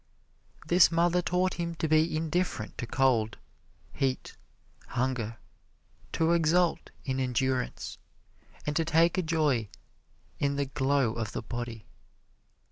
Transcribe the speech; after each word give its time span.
This 0.65 0.91
mother 0.91 1.21
taught 1.21 1.53
him 1.59 1.75
to 1.75 1.87
be 1.87 2.17
indifferent 2.17 2.75
to 2.79 2.87
cold, 2.87 3.37
heat, 3.93 4.35
hunger, 4.87 5.37
to 6.13 6.31
exult 6.31 6.89
in 7.05 7.19
endurance, 7.19 7.99
and 8.65 8.75
to 8.75 8.83
take 8.83 9.19
a 9.19 9.21
joy 9.21 9.69
in 10.39 10.55
the 10.55 10.65
glow 10.65 11.13
of 11.13 11.33
the 11.33 11.43
body. 11.43 11.85